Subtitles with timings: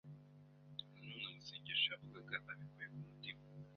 [0.93, 3.43] Nanone amasengesho yavugaga abikuye ku mutima